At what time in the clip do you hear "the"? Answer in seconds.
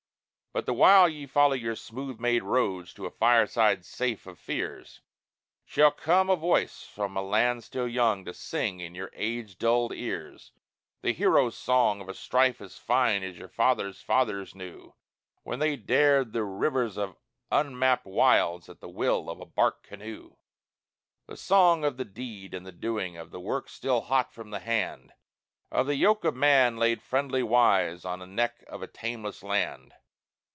0.65-0.73, 11.03-11.13, 16.33-16.43, 18.81-18.89, 21.27-21.37, 21.95-22.03, 22.63-22.73, 23.31-23.39, 24.49-24.59, 25.87-25.95, 28.19-28.27